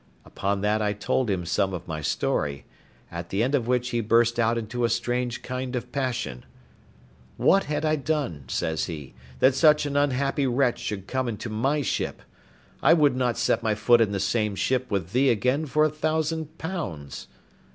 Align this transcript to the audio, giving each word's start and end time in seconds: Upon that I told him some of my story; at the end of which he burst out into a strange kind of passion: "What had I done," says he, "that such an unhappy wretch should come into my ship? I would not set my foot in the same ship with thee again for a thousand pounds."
Upon 0.25 0.61
that 0.61 0.81
I 0.81 0.93
told 0.93 1.29
him 1.29 1.45
some 1.45 1.75
of 1.75 1.87
my 1.87 2.01
story; 2.01 2.65
at 3.11 3.29
the 3.29 3.43
end 3.43 3.53
of 3.53 3.67
which 3.67 3.89
he 3.91 4.01
burst 4.01 4.39
out 4.39 4.57
into 4.57 4.83
a 4.83 4.89
strange 4.89 5.43
kind 5.43 5.75
of 5.75 5.91
passion: 5.91 6.43
"What 7.37 7.65
had 7.65 7.85
I 7.85 7.97
done," 7.97 8.45
says 8.47 8.85
he, 8.85 9.13
"that 9.37 9.53
such 9.53 9.85
an 9.85 9.95
unhappy 9.95 10.47
wretch 10.47 10.79
should 10.79 11.05
come 11.05 11.27
into 11.29 11.51
my 11.51 11.83
ship? 11.83 12.23
I 12.81 12.93
would 12.95 13.15
not 13.15 13.37
set 13.37 13.61
my 13.61 13.75
foot 13.75 14.01
in 14.01 14.11
the 14.11 14.19
same 14.19 14.55
ship 14.55 14.89
with 14.89 15.11
thee 15.11 15.29
again 15.29 15.67
for 15.67 15.83
a 15.85 15.89
thousand 15.91 16.57
pounds." 16.57 17.27